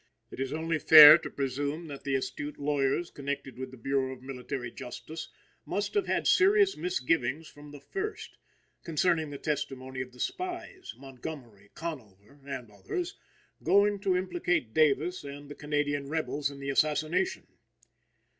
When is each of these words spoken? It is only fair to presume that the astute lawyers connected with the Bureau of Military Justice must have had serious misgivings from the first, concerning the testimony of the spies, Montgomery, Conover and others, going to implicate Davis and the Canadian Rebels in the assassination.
It 0.31 0.39
is 0.39 0.51
only 0.51 0.79
fair 0.79 1.19
to 1.19 1.29
presume 1.29 1.85
that 1.85 2.03
the 2.03 2.15
astute 2.15 2.57
lawyers 2.57 3.11
connected 3.11 3.59
with 3.59 3.69
the 3.69 3.77
Bureau 3.77 4.13
of 4.15 4.23
Military 4.23 4.71
Justice 4.71 5.27
must 5.63 5.93
have 5.93 6.07
had 6.07 6.25
serious 6.25 6.75
misgivings 6.75 7.47
from 7.47 7.69
the 7.69 7.79
first, 7.79 8.35
concerning 8.83 9.29
the 9.29 9.37
testimony 9.37 10.01
of 10.01 10.11
the 10.11 10.19
spies, 10.19 10.95
Montgomery, 10.97 11.69
Conover 11.75 12.39
and 12.43 12.71
others, 12.71 13.15
going 13.61 13.99
to 13.99 14.17
implicate 14.17 14.73
Davis 14.73 15.23
and 15.23 15.51
the 15.51 15.53
Canadian 15.53 16.09
Rebels 16.09 16.49
in 16.49 16.59
the 16.59 16.71
assassination. 16.71 17.45